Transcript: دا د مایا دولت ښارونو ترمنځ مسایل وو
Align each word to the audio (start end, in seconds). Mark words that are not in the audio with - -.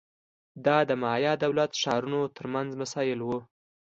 دا 0.65 0.77
د 0.89 0.91
مایا 1.03 1.33
دولت 1.43 1.71
ښارونو 1.81 2.21
ترمنځ 2.37 2.69
مسایل 2.81 3.19
وو 3.23 3.39